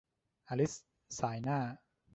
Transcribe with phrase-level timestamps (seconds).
[0.47, 0.73] อลิซ
[1.19, 1.59] ส่ายหน้า